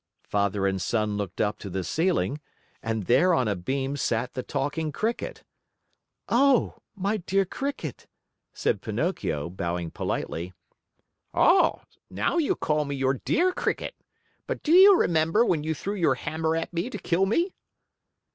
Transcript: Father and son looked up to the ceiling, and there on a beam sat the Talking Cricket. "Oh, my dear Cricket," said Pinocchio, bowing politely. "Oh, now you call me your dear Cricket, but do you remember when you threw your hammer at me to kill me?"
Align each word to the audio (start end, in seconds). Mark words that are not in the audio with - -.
Father 0.23 0.65
and 0.65 0.81
son 0.81 1.15
looked 1.15 1.39
up 1.39 1.59
to 1.59 1.69
the 1.69 1.83
ceiling, 1.83 2.41
and 2.81 3.03
there 3.05 3.35
on 3.35 3.47
a 3.47 3.55
beam 3.55 3.95
sat 3.95 4.33
the 4.33 4.41
Talking 4.41 4.91
Cricket. 4.91 5.43
"Oh, 6.27 6.77
my 6.95 7.17
dear 7.17 7.45
Cricket," 7.45 8.07
said 8.51 8.81
Pinocchio, 8.81 9.47
bowing 9.47 9.91
politely. 9.91 10.53
"Oh, 11.35 11.83
now 12.09 12.39
you 12.39 12.55
call 12.55 12.83
me 12.85 12.95
your 12.95 13.13
dear 13.13 13.53
Cricket, 13.53 13.93
but 14.47 14.63
do 14.63 14.71
you 14.71 14.97
remember 14.97 15.45
when 15.45 15.63
you 15.63 15.75
threw 15.75 15.93
your 15.93 16.15
hammer 16.15 16.55
at 16.55 16.73
me 16.73 16.89
to 16.89 16.97
kill 16.97 17.27
me?" 17.27 17.53